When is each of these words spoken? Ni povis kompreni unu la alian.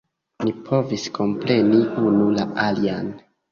Ni 0.47 0.53
povis 0.69 1.05
kompreni 1.19 1.83
unu 2.07 2.33
la 2.41 2.49
alian. 2.67 3.15